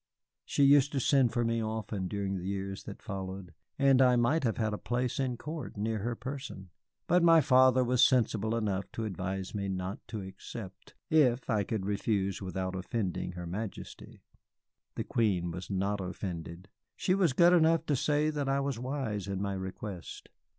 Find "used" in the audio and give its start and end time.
0.63-0.91